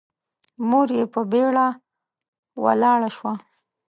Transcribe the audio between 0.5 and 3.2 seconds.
مور يې په بيړه ولاړه